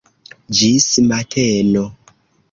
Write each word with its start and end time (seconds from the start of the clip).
Ĝis 0.59 0.87
mateno. 1.11 1.83